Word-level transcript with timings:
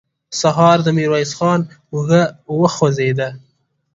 سهار 0.39 0.77
د 0.83 0.87
ميرويس 0.97 1.31
خان 1.37 1.61
اوږه 1.93 2.23
وخوځېده. 2.59 3.29